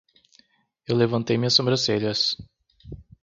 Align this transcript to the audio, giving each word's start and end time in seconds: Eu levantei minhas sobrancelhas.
Eu 0.89 0.95
levantei 0.97 1.35
minhas 1.37 1.53
sobrancelhas. 1.57 2.19